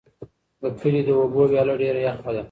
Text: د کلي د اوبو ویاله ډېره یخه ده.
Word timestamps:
د 0.61 0.63
کلي 0.79 1.01
د 1.07 1.09
اوبو 1.21 1.41
ویاله 1.51 1.73
ډېره 1.81 1.99
یخه 2.07 2.29
ده. 2.35 2.39